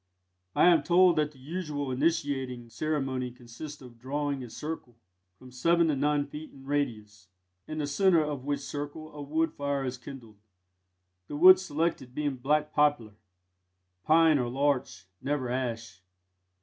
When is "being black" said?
12.15-12.73